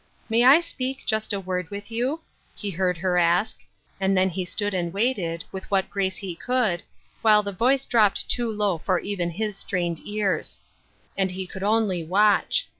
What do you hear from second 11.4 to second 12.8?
could only watch.